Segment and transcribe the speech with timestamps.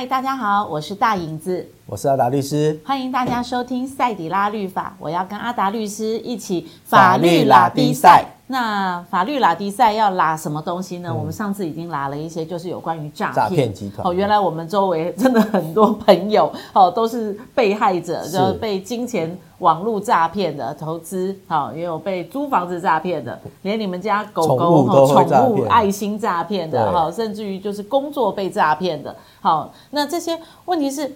[0.00, 4.96] 嗨，大家好，我是大影子，我是阿达律师，欢迎大家收听赛底拉律法。
[4.98, 8.24] 我要跟阿达律师一起法律拉低赛。
[8.52, 11.08] 那法律拉迪赛要拉什么东西呢？
[11.08, 14.04] 嗯、我们上次已经拉了一些，就是有关于诈骗，诈骗集团。
[14.04, 31.14] 哦，原来我们周围真的很多朋友 哦，都是被害者，就是被金钱网络诈骗的投资，好、哦，也有被租房子诈骗的，连你们家狗狗宠物、哦、宠物爱心诈骗的，哈、哦，甚至于就是工作被诈骗的，好、哦，那这些问题是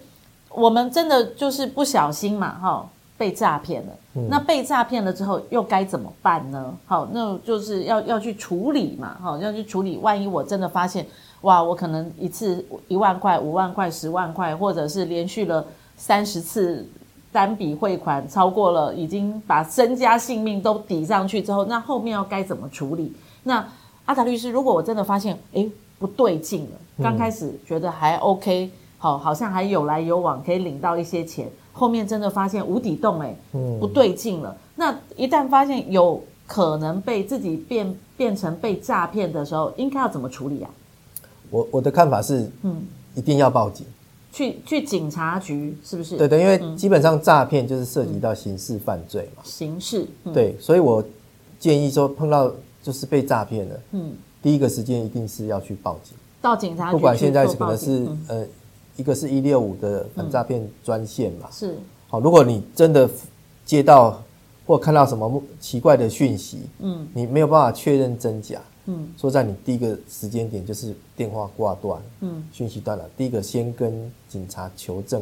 [0.53, 2.85] 我们真的就是不小心嘛，哈、哦。
[3.17, 6.77] 被诈骗了，嗯、那被诈骗了之后又该怎么办呢？
[6.85, 9.97] 好，那就是要要去处理嘛，好，要去处理。
[9.97, 11.05] 万一我真的发现，
[11.41, 15.65] 哇，我可能一次一万块、五万块、十万块，或者是连续了
[15.95, 16.85] 三十次
[17.31, 23.13] 单笔汇款，超过了，已经把身家性命都抵上去之后，那后面要该怎么处理？
[23.43, 23.65] 那
[24.05, 31.47] 阿达律师，如果我真的发现，诶，不对劲了，刚开始觉得还 OK，好，好像还有来有往，可以领到一些钱。
[31.77, 34.55] 后面真的发现无底洞，哎，嗯不对劲了。
[34.77, 40.69] 那一旦发现有可能被自己变变成被诈骗的时候，应该要怎么处理啊？
[41.49, 42.81] 我我的看法是，嗯，
[43.13, 43.85] 一定要报警，
[44.31, 46.15] 去去警察局，是不是？
[46.15, 49.43] 对对，因为基本上诈骗就是涉及到刑事犯罪嘛。
[49.43, 51.03] 刑事，对，所以我
[51.59, 52.49] 建议说，碰到
[52.81, 58.47] 就是被诈骗了，嗯，第一个时间一定是要去报警，到警察局，不管现在可能是呃。
[58.97, 61.77] 一个是一六五的反诈骗专线嘛，是。
[62.07, 62.19] 好。
[62.19, 63.09] 如果你真的
[63.65, 64.23] 接到
[64.65, 75.21] 或看到什么奇怪的讯息，嗯，你没有办法确认真假，嗯，说在你第一个时间点就是电话挂断，嗯，讯息断了，第一个先跟警察求证，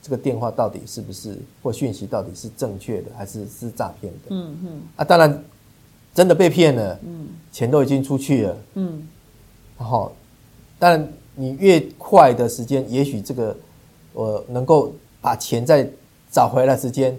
[0.00, 5.44] 这个电话到底是不是或讯息到底是正确的还是是诈骗的，嗯嗯，啊，当然
[6.14, 9.06] 真的被骗了，嗯，钱都已经出去了，嗯，
[9.78, 10.10] 然后
[10.78, 11.12] 当然。
[11.34, 13.56] 你越快的时间，也许这个，
[14.12, 15.88] 呃，能够把钱再
[16.30, 17.16] 找回来时间，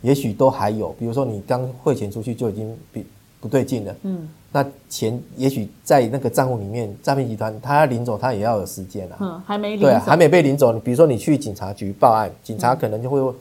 [0.00, 0.88] 也许都还有。
[0.98, 3.04] 比如说，你刚汇钱出去就已经比
[3.40, 10.72] 不对劲了，嗯，那钱也许在那个账户里面，诈骗集团他要领走，他也要有时间啊，嗯，还没领走，对啊，还没被领走。
[10.72, 13.34] 你比如说，你去警察局报案，警察可能就会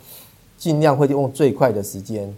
[0.58, 2.34] 尽量会用最快的时间，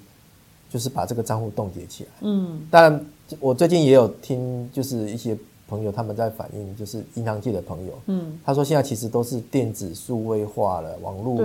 [0.69, 2.61] 就是把这个账户冻结起来，嗯。
[2.69, 3.05] 当然，
[3.40, 5.35] 我最近也有听，就是一些。
[5.73, 11.41] 朋友他们在反映，就是银行界的朋友，嗯，他说现在其实都是电子数位化了，网络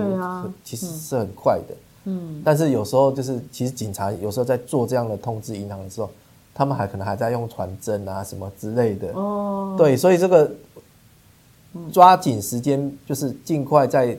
[0.63, 6.07] 其实是很快的，嗯，但是有时候就是其实警察有时候在做这样的通知银行的时候，
[6.53, 10.51] 他们还可能还在用传真啊什么之类的，哦，对，所以这个
[11.91, 14.15] 抓紧时间，就是尽快在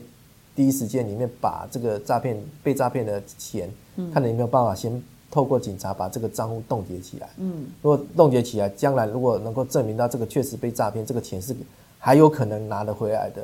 [0.53, 5.01] 第一时间里面把这个诈骗被诈骗的钱，嗯，看你有没有办法先。
[5.31, 7.29] 透过警察把这个账户冻结起来。
[7.37, 11.55] 嗯，如果冻结起来，将来如果能够证明到这个确实被诈骗，这个钱是
[11.97, 13.41] 还有可能拿得回来的。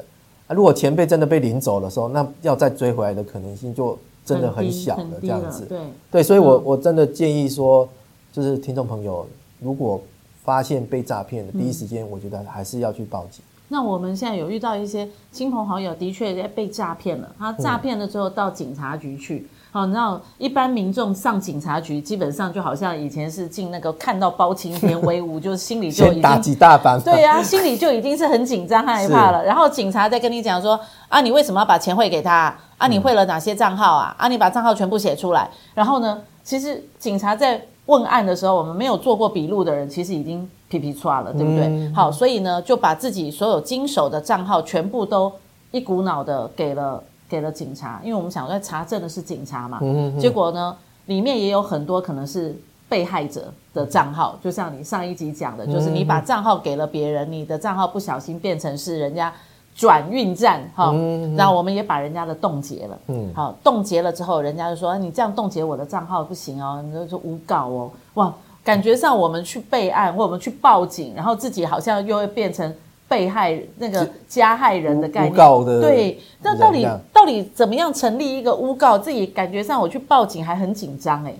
[0.47, 5.08] 啊，如果钱被真的被领走的时候，那要再追回来的可能性就真的很小了。
[5.22, 5.80] 这样子，对
[6.12, 7.88] 对，所以我我真的建议说，
[8.34, 9.26] 就是听众朋友，
[9.59, 10.02] 如果
[10.44, 13.42] 发现被诈骗的第一时间，我觉得还是要去报警。
[13.70, 19.47] 那我们现在有遇到一些亲朋好友的确被诈骗了，他诈骗了之后到警察局去。
[19.72, 29.44] 好，你知道一般民众上警察局，基本上就好像以前是进那个看到包青天 威武，就心里就已经打几大板，对呀、啊，心里就已经是很紧张害怕了。
[29.44, 30.79] 然后警察在跟你讲说
[31.09, 32.55] 啊，你为什么要把钱汇给他？
[32.78, 34.16] 啊，你汇了哪些账号啊？
[34.17, 35.50] 啊，你把账号全部写出来。
[35.73, 41.66] 然后呢，其实警察在问案的时候，我们没有做过笔录的人，其实已经皮皮剉了，对不对？
[41.66, 45.31] 嗯、好，所以呢，就把自己所有经手的账号全部都
[45.72, 47.03] 一股脑的给了。
[47.30, 49.80] 给了警察，因为我们想在查证的是警察嘛，
[50.20, 50.76] 结果呢，
[51.08, 52.56] 里面也有很多可能是
[52.88, 59.34] 被害者的账号，就像你上一集讲的，就是你把账号给了别人，你的账号不小心变成是人家
[59.76, 60.92] 转运站哈，
[61.36, 68.34] 那、嗯、我们也把人家的冻结了，嗯，好，冻结了之后，人家就说你这样冻结我的账号不行哦，你就说诬告哦，哇，
[68.64, 72.73] 感觉上我们去备案或我们去报警，然后自己好像又会变成。
[73.08, 75.34] 被害那个加害人的概念，
[75.66, 78.98] 的对，那到底到底怎么样成立一个诬告？
[78.98, 81.34] 自己感觉上我去报警还很紧张哎。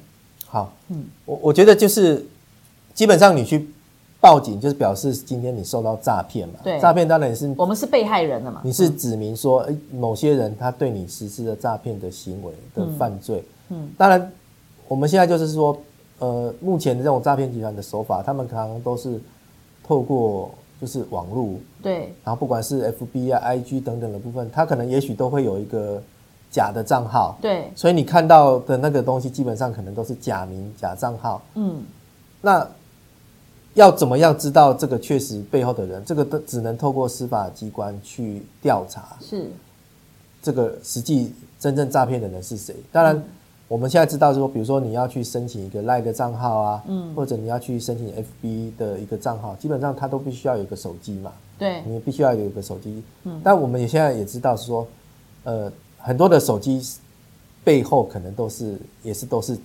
[0.46, 2.26] 好，嗯，我我觉得就是
[2.94, 3.68] 基本上你去
[4.22, 6.56] 报警，就是表示今天你受到诈骗嘛。
[6.64, 8.62] 对，诈骗当然也是我们是被害人了嘛。
[8.64, 13.44] 你是指明说，哎，某些人他对你实施了诈骗的行为的犯罪。
[13.70, 14.32] 嗯，当然
[14.88, 15.78] 我们现在就是说，
[16.20, 19.20] 呃，目前的这种诈骗集团的手法，他们可能都是
[19.86, 20.50] 透过。
[20.80, 26.02] 就是网络对，然后不管是 FB 啊、IG 等等的部分，它可能也许都会有一个
[26.52, 31.84] 假的账号，对，所以你看到的那个东西基本上可能都是假名、假账号，嗯，
[32.42, 32.68] 那
[33.74, 36.04] 要怎么样知道这个确实背后的人？
[36.06, 39.18] 这个都只能透过司法机关去调查。
[39.22, 39.52] 是，
[40.42, 42.76] 这个实际真正诈骗的人是谁？
[42.92, 43.24] 当然，
[43.68, 48.08] 我们现在知道说，比如说你要去申请一个 LINE 的账号啊，嗯，或者你要去申请
[48.42, 51.32] FB 的一个账号，基本上它都必须要有一个手机嘛。
[51.60, 53.04] 对，你必须要有一个手机。
[53.24, 54.88] 嗯，但我们也现在也知道说，
[55.44, 56.82] 呃，很多的手机
[57.64, 59.58] 背后可能都是也是都是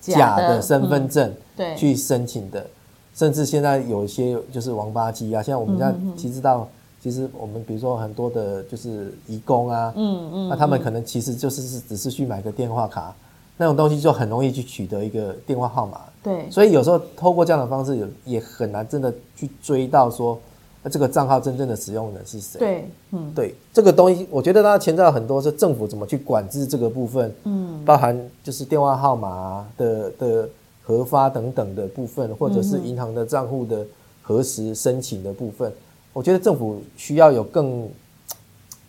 [0.00, 2.64] 假的身份证，对，去申请的。
[3.12, 6.68] 甚至现在有一些就是王八机啊，像我们现在其实知道，
[7.02, 13.14] 其实我们比如说很多的就是移工啊，嗯嗯，那他们可能其实就是是只是去买个电话卡，
[13.60, 16.00] 那种东西就很容易去取得一个电话号码。
[16.22, 20.38] 对，所以有时候透过这样的方式，也也很难真的去追到说，
[20.82, 22.58] 那这个账号真正的使用人是谁？
[22.58, 30.48] 对，嗯，对，这个东西我觉得它牵涉到很多是政府怎么去管制这个部分，嗯，包含就是电话号码的的。
[30.82, 33.86] 核发等等的部分，或者是银行的账户的
[34.22, 35.72] 核实申请的部分，
[36.12, 37.88] 我觉得政府需要有更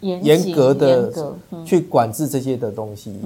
[0.01, 1.11] 严格的
[1.65, 3.19] 去管制这些的东西，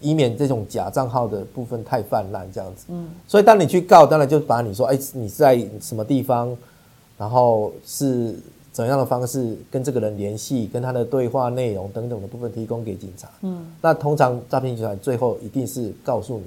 [0.00, 2.86] 以免这种假账号的部分太泛滥这样子。
[3.26, 6.56] 所以当你去告，当然就把你说，哎，你在什么地方，
[7.18, 8.34] 然后是
[8.70, 13.28] 怎样的方式跟这个人联系，跟他的对话内容等等的部分提供给警察。
[13.42, 16.44] 嗯，那通常诈骗集团最后一定是告诉你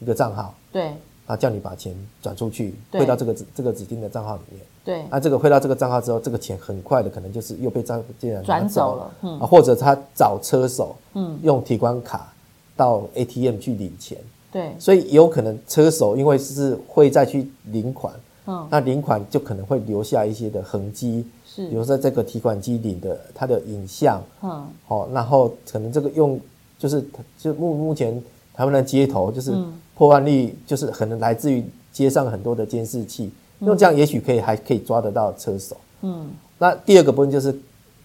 [0.00, 0.54] 一个账号。
[0.72, 0.92] 对。
[1.26, 4.62] 他叫你把钱转出去，汇到这个这个指定的账号里面。
[4.88, 9.10] 对，那这个汇到这个账号之后，这个钱很快的可能就是又被诈骗人转走了。
[9.20, 12.32] 嗯，或者他找车手，嗯，用提款卡
[12.74, 14.16] 到 ATM 去领钱。
[14.50, 18.14] 对，所以有可能车手因为是会再去领款，
[18.46, 26.40] 嗯，那领款就可能会留下一些的痕迹，是，比如说这个提款机领的它的影像，嗯，好，然后可能这个用
[26.78, 27.04] 就是
[27.38, 28.22] 就目目前
[28.54, 29.54] 他们的街头就是。
[29.98, 31.60] 破案率就是可能来自于
[31.90, 35.76] 街上很多的监视器，用这样也许可以还可以抓得到车手。
[36.02, 37.54] 嗯，那第二个部分就是，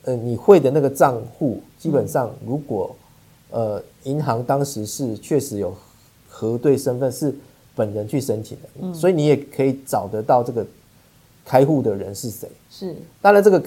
[0.04, 2.96] 呃，你会的那个账户，基本上如果
[3.52, 5.76] 呃银行当时是确实有
[6.28, 7.36] 核对身份是
[7.76, 10.66] 本人去申请的，嗯，所以你也可以找得到这个
[11.46, 12.50] 开户的人是谁。
[12.70, 13.62] 是，当然这个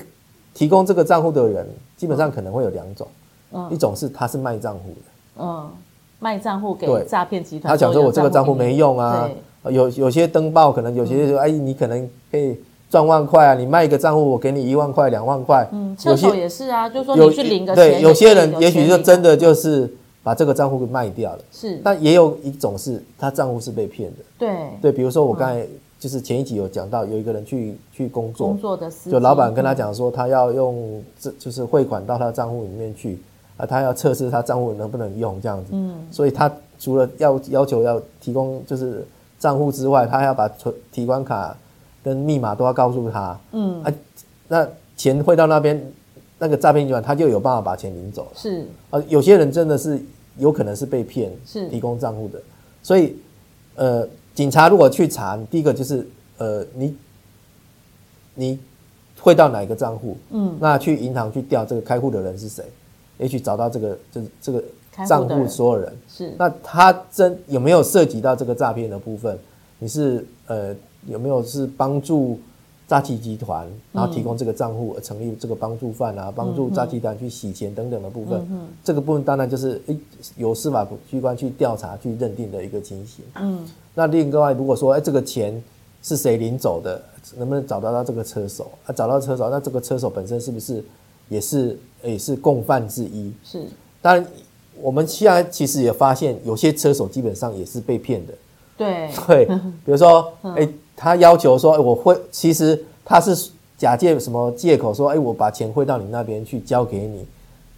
[0.53, 1.67] 提供这个账户的人，
[1.97, 3.07] 基本上可能会有两种，
[3.53, 5.71] 嗯，一种是他是卖账户的，嗯。
[6.19, 9.29] 卖账户给诈骗集团，他讲说我这个账户没用啊，
[9.71, 12.57] 有有些登报可能有些说，哎，你可能可以
[12.91, 15.67] 赚万块啊，你卖一个账户我给你一万块两万块。
[15.73, 17.93] 嗯，车手也是啊，就是说你去领个钱。
[17.93, 19.91] 对，有些人也许就真的就是
[20.23, 21.39] 把这个账户给卖掉了。
[21.53, 24.25] 是，但也有一种是他账户是被骗的。
[24.39, 25.67] 对对，比如说我刚才
[25.99, 33.19] 就是前一集有讲到，有一个人去去工作，工作的就老板跟他讲说，他要用这就是汇款到他的账户里面去。
[33.59, 39.03] 啊，他要测试他账户能不能用这样子，嗯，所以他除了要要求要提供就是
[39.39, 41.57] 账户之外，他还要把存提款卡
[42.03, 43.93] 跟密码都要告诉他，嗯，啊，
[44.49, 44.67] 那
[44.97, 45.93] 钱汇到那边，
[46.39, 48.67] 那个诈骗集团他就有办法把钱领走了，是。
[48.91, 50.01] 啊，有些人真的是
[50.39, 51.69] 有可能是被骗，是。
[51.69, 52.41] 提供账户的，
[52.83, 53.17] 所以
[53.75, 56.07] 呃，警察如果去查，第一个就是
[56.39, 56.97] 呃，你
[58.35, 58.59] 你
[59.21, 62.65] 汇到哪一个账户，嗯，那去银行去调这个开户的人是谁。
[63.19, 64.63] 也许找到这个，就是这个
[65.05, 69.37] 账户所有人是，那他真有没有涉及到这个诈骗的部分？
[69.79, 70.75] 你是呃
[71.07, 72.39] 有没有是帮助
[72.87, 78.41] 诈欺集团，然后提供这个账户而成立这个帮助犯啊，帮助诈欺集团去洗钱等等的部分？
[78.51, 79.99] 嗯，这个部分当然就是诶
[80.37, 83.25] 由司法机关去调查去认定的一个情形。
[83.35, 85.63] 嗯，那另外如果说哎这个钱
[86.03, 87.03] 是谁领走的，
[87.37, 88.71] 能不能找到到这个车手？
[88.87, 90.83] 啊，找到车手，那这个车手本身是不是？
[91.29, 93.67] 也是也是共犯之一，是。
[94.01, 94.25] 当然，
[94.81, 98.33] 我们现在其实也发现，有些车手基本上也是被骗的。
[98.77, 99.11] 对。
[99.27, 107.27] 对，比如说，哎，他要求说，我会，其实他是假借什么借口说，哎，我把钱汇到你那边去交给你，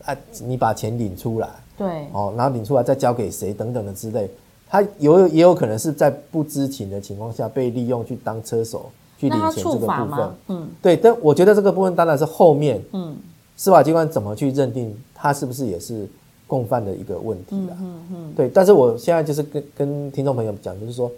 [0.04, 4.30] 啊，你把钱领出来，对，哦，然后领出来再交给谁等等的之类，
[4.68, 13.16] 他有也有可能是在不知情的情况下被利用去当车手去领钱这个部分，嗯，对，但我觉得这个部分当然是后面，嗯。
[13.60, 16.08] 司法机关怎么去认定他是不是也是
[16.48, 17.76] 共犯的一个问题啦？
[17.80, 18.48] 嗯嗯，对。
[18.48, 21.08] 但是我现在就是跟跟听众朋友讲，就是说，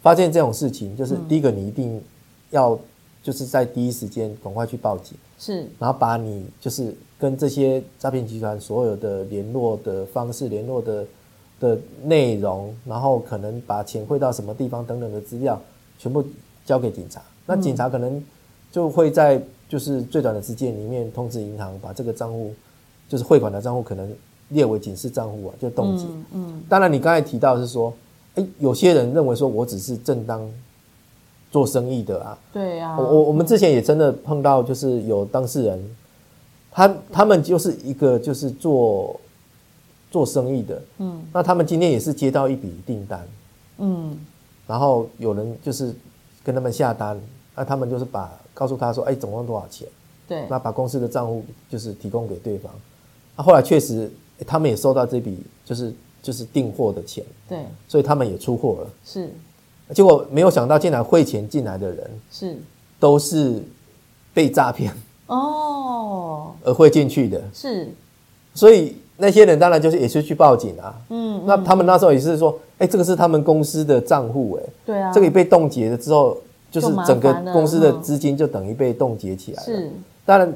[0.00, 2.00] 发现这种事情，就是第一个你一定
[2.50, 2.78] 要
[3.22, 11.06] 就是在第一时间赶快去报警，是，然后把你就是跟这些诈骗集团所有的联络的方式、联络的
[11.60, 15.60] 的内容，然后可能把钱汇到什么地方等等的资料，
[15.98, 16.24] 全部
[16.64, 17.20] 交给警察。
[17.44, 18.22] 那警察可能
[18.72, 19.42] 就会在。
[19.68, 22.54] 就是最短的时间里面通知银行把这个账户，
[23.08, 24.14] 就是汇款的账户可能
[24.48, 26.04] 列为警示账户啊，就冻结。
[26.04, 27.92] 嗯，嗯，当然你刚才提到是说，
[28.34, 30.48] 哎，有些人认为说我只是正当
[31.50, 32.38] 做生意的啊。
[32.52, 35.96] 对啊，我我我们之前也真的碰到，就是有当事人，
[36.70, 39.18] 他他们就是一个就是做
[40.10, 43.26] 做生意的，嗯，那他们今天也是接到一笔订单，
[43.78, 44.16] 嗯，
[44.66, 45.94] 然后有人就是
[46.44, 47.20] 跟他们下单，
[47.54, 49.88] 那他们就是把告诉他说，哎，总共多少钱？
[50.28, 52.72] 对，那把公司的账户就是提供给对方，
[53.36, 54.10] 那后来确实
[54.44, 55.94] 他们也收到这笔就是。
[56.22, 59.30] 就是订货的钱，对，所以他们也出货了，是，
[59.94, 62.56] 结果没有想到，竟然汇钱进来的人是。
[62.98, 63.62] 都是
[64.34, 64.92] 被诈骗
[65.28, 67.88] 哦，而汇进去的，是，
[68.54, 76.36] 所以那些人当然就是也是去报警啊，嗯，那他们那时候也是说，哎、欸，这个是他们公司的账户，哎，对啊，这个被冻结了之后，
[76.72, 79.92] 就是整个公司的资金就等于被冻结起来了，是，
[80.24, 80.52] 当然。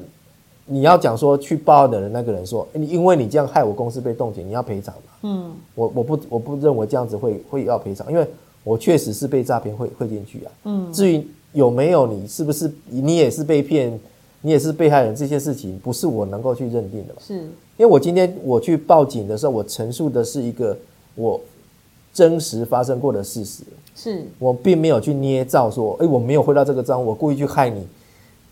[0.72, 5.02] 你要讲说去报案的人那个人说，你因为你这样害我公司被冻结，你要赔偿吗？
[5.22, 8.24] 嗯，我我不我不认为这样子会会要赔偿，因为
[8.62, 10.52] 我确实是被诈骗汇汇进去啊。
[10.66, 13.98] 嗯，至于有没有你是不是你也是被骗，
[14.42, 17.20] 你也是被害人，这些事情不是我能够去认定的嘛。
[17.20, 20.78] 是，因为我今天我去报警的时候，我陈述的是一个
[21.16, 21.40] 我
[22.12, 23.64] 真实发生过的事实，
[23.96, 27.84] 是我并没有去捏造说，哎，我没有汇到这个账户，我故意去害你。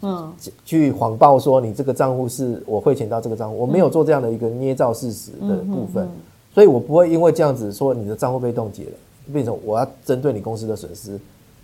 [0.01, 0.33] 嗯，
[0.65, 8.93] 去谎报说你这个账户是我汇钱到这个账户，我没有做这样的一个捏造事实的部分，嗯嗯嗯、所以我不会因为这样子说你的账户被冻结了，
[9.33, 11.19] 变成我要针对你公司的损失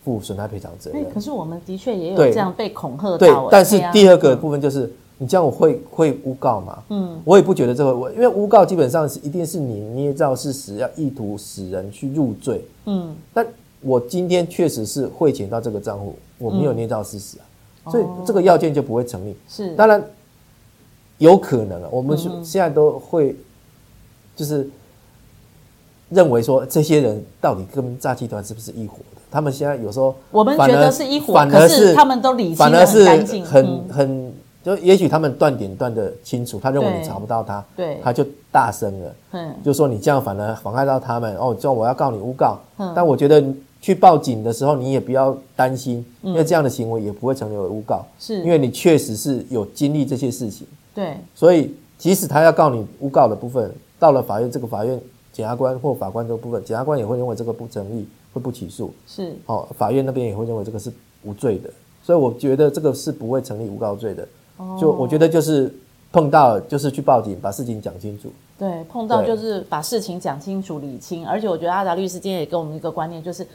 [0.04, 1.04] 负损害赔偿责任。
[1.12, 3.18] 可是我们的确也有这样被恐吓到。
[3.18, 6.82] 对，但是第二个部分就是你这样我会会诬告嘛？
[6.88, 12.64] 嗯，我也不觉得这个我，因为诬告基本上是一定是你捏造事实，要意图使人去入罪。
[12.86, 13.46] 嗯，但
[13.80, 17.46] 我今天确实是汇钱到这个账户，我没有捏造事实啊。
[17.90, 19.36] 所以这个要件就不会成立。
[19.48, 20.02] 是，当然
[21.18, 21.88] 有可能啊。
[21.90, 23.36] 我们现在都会
[24.34, 24.68] 就是
[26.08, 29.20] 认为说，这些人到底跟诈欺团是不是一伙的？
[29.30, 33.04] 他们现在有时候我们觉得是一伙，反而是他们都理清反而是
[33.42, 42.58] 很很就也许他们断点断的清楚，他认为你查不到他，对，他就大声了，嗯，就说你这样反而妨碍到他们哦，叫我要告你诬告。
[42.94, 43.44] 但我觉得。
[43.84, 50.66] 去报警的时候，你也不要担心，因为这样的行为也不会成为诬告，是因为你确实是有经历这些事情。
[50.94, 54.98] 对，所以即使他要告你诬告的部分，到了法院，这个法院
[55.34, 58.90] 检察官或法官这个部分，检察官也会认为这个不成立，会不起诉。
[59.06, 60.90] 是，哦，法院那边也会认为这个是
[61.22, 61.68] 无罪的，
[62.02, 64.26] 所以我觉得这个是不会成立诬告罪的。
[64.56, 65.70] 哦，就我觉得就是
[66.10, 68.32] 碰到就是去报警，把事情讲清楚。
[68.58, 73.46] 对，碰到就是把事情讲清楚、理清，而且我觉得阿达律师今天也给我们一个观念，就是。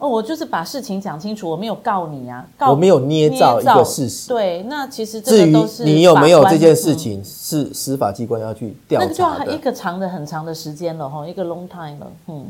[0.00, 4.28] 哦，我就是把事情讲清楚，我没有告你啊，告我没有捏造一个事实。
[4.28, 9.10] 对，那其实这个都是至于你有没有这件事情，是司法机关要去调查的。
[9.10, 12.46] 那就要一个长的很长的时间了哈，一个 long time 了，嗯，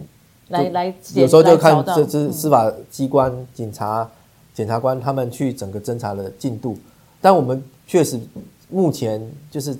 [0.49, 4.07] 来来，有时候就看这这司法机关、警察、
[4.53, 6.77] 检察官他们去整个侦查的进度。
[7.19, 8.21] 但我们确实
[8.69, 9.75] 目前就是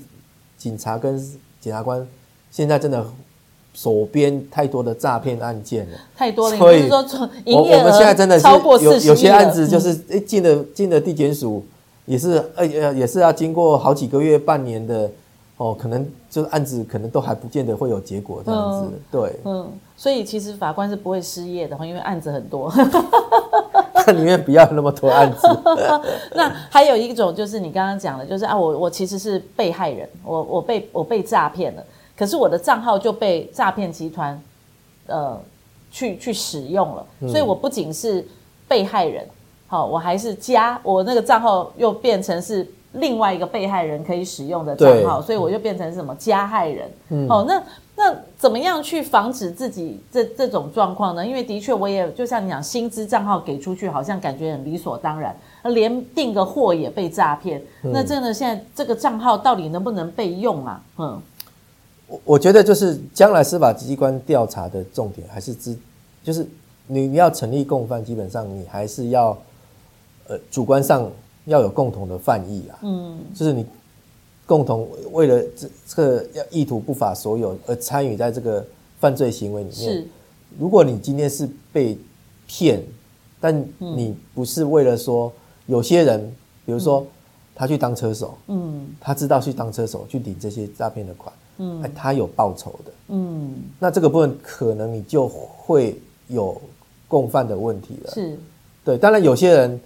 [0.57, 1.23] 警察跟
[1.61, 2.07] 检察官
[2.51, 3.05] 现在真的。
[3.71, 6.57] 手边太多的诈骗案件了，太多了。
[6.57, 8.45] 所以，我我们现在真的是
[8.83, 11.63] 有有些案子，就是诶进了进了地检署，
[12.05, 15.09] 也是呃呃也是要经过好几个月、半年的
[15.57, 18.91] 哦，可能就是案子可能都还不见得会有结果这样子。
[19.11, 22.73] 对，嗯，所以其实法官是不会失业的，因为案子很多。
[24.07, 25.47] 那里面不要那么多案子。
[26.35, 31.83] 那还有一种就是你刚刚讲的，就是啊，我我其实是被害人，我我被我被诈骗了。
[32.17, 34.41] 可是我的账号就被诈骗集团，
[35.07, 35.39] 呃，
[35.91, 38.25] 去去使用了，所以我不仅是
[38.67, 39.25] 被害人，
[39.67, 46.89] 好，我还是加我那个账号又变成是另外一个被害人可以使用的账号，所以我就变成什么加害人。
[47.29, 47.63] 哦，那
[47.95, 51.25] 那怎么样去防止自己这这种状况呢？
[51.25, 60.81] 因为的确我也就像你讲，薪资账号给出去好像感觉很理所当然，连订个货也被诈骗，那真的现在这个账号到底能不能被用啊？
[60.97, 61.21] 嗯。
[62.07, 65.77] 我我觉得就是将来司法机关调查的重点还是知，
[66.23, 66.43] 就是
[66.87, 69.37] 你你要成立共犯，基本上你还是要，
[70.27, 71.07] 呃，主观上
[71.45, 73.65] 要有共同的犯意啊，嗯，就是你
[74.45, 78.65] 共同为了这这个要意图不法所有而参与在这个
[78.99, 79.75] 犯罪行为里面。
[79.75, 80.07] 是，
[80.59, 81.97] 如果你今天是被
[82.47, 82.83] 骗，
[83.39, 85.31] 但你不是为了说
[85.65, 86.19] 有些人，
[86.65, 87.05] 比如说
[87.55, 91.33] 他去当车手，嗯，他知道去当车手去领这些诈骗的款。
[91.61, 96.59] 嗯，他有报酬的，嗯，那这个部分可能你就会有
[97.05, 98.11] 共犯的问题了。
[98.11, 98.39] 是，
[98.85, 99.81] 对，当然有些人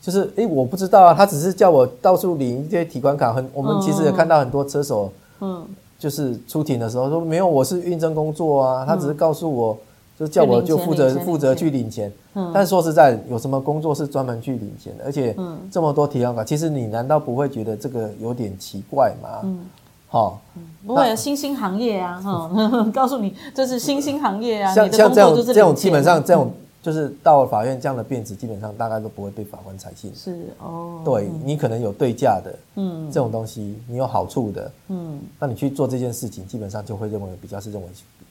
[0.00, 5.66] 就是，哎、欸，我不知道啊，他只是叫我到处领一些提款卡，很，我们其实也看到很多车手，嗯，
[5.98, 9.76] 就是出庭的时候说没有，我是应征工作啊，他只是告诉我
[10.18, 12.10] 就叫我就负责负责去领钱。
[12.34, 15.04] 嗯，但说实在，有什么工作是专门去领钱的？
[15.04, 15.36] 而且
[15.70, 19.40] 这么多提款卡，其实你难道不会觉得这个有点奇怪吗？
[19.42, 19.66] 嗯，
[20.08, 20.40] 好，
[20.86, 22.50] 不会有新兴行业啊，哈，
[22.94, 24.72] 告诉你这是新兴行业啊。
[24.72, 26.52] 像像这种这种基本上这种。
[26.88, 30.10] 就是到了法院这样的辩词，基本上大概都不会被法官采信。
[30.14, 37.88] 是哦，对你可能有对价的，嗯，这种东西你有好处的，嗯，那你去做这件事情，基本上就会认为比较是认为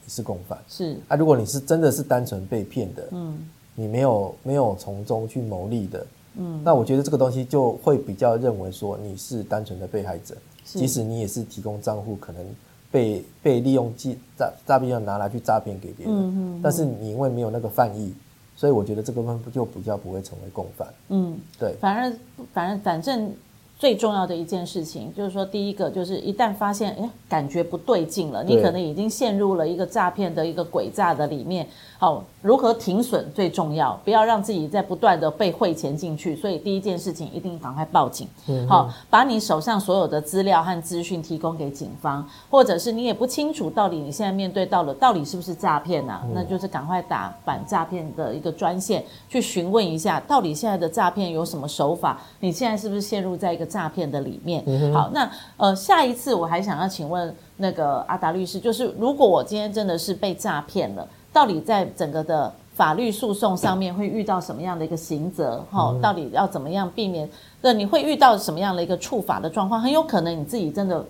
[0.08, 0.58] 是共犯。
[0.66, 0.96] 是。
[1.06, 3.38] 啊，如果你是真的是单纯被骗的，嗯，
[3.76, 6.04] 你没有没有从中去牟利的，
[6.36, 10.34] 嗯，那我觉得这个东西就会比较认为说你是单纯的被害者，
[10.64, 12.44] 即使你也是提供账户，可能
[12.90, 18.12] 被被利用诈诈诈骗要拿来去诈骗给别人，嗯，但是你因为没有那个犯意。
[18.58, 20.88] 所以我觉得这个分就比较不会成为共犯。
[21.10, 21.76] 嗯，对。
[21.80, 22.12] 反而，
[22.52, 23.32] 反正，反正。
[23.78, 31.64] 最重要的一件事情就是说，第一个就是一旦发现，哎，感觉不对劲了，你可能已经陷入了一个诈骗的一个诡诈的里面。
[32.00, 36.34] 好，如何停损最重要，不要让自己在不断的被汇钱进去。
[36.34, 38.26] 所以第一件事情一定赶快报警。
[38.68, 46.20] 好，把你手上所有的资料和资讯提供给警方，或者是你也不清楚到底你现在面对到了到底是不是诈骗呢？
[46.32, 52.20] 那就是赶快打反诈骗的一个专线去询问一下，到底现在的诈骗有什么手法？
[52.40, 65.62] 你现在是不是陷入在一个诈骗的里面，好，那呃，下一次我还想要请问那个阿达律师，就是如果我今天真的是被诈骗了，到底在整个的法律诉讼上面会遇到什么样的一个刑责？
[65.70, 67.28] 哈，到底要怎么样避免？
[67.60, 69.80] 那你会遇到什么样的一个处罚的状况？
[69.80, 71.04] 很有可能你自己真的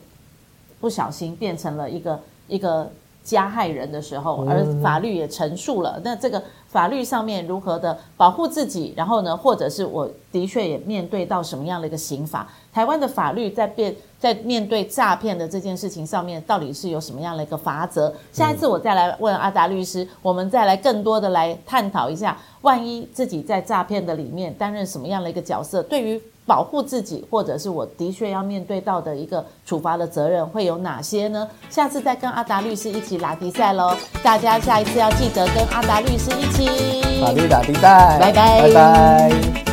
[0.80, 2.90] 不小心变成了一个一个。
[3.28, 12.48] 加害人的时候，而法律也陈述了，那这个法律上面如何的保护自己，然后呢，或者是我的确也面对到什么样的一个刑法？
[12.72, 18.10] 台湾的法律在变在面对诈骗的这件事情上面，到底是有什么样的一个法则？
[18.32, 26.18] 下一次我再来问阿达律师，我们再来更多的来探讨一下，万一自己在诈骗的里面担任什么样的一个角色，对于。
[26.48, 31.46] 保护自己，或者是我的确要面对到的一个处罚的责任会有哪些呢？
[31.68, 33.94] 下次再跟阿达律师一起打比赛喽！
[34.22, 39.67] 大家下一次要记得跟阿达律师一起法律拉迪赛，拜拜，拜拜。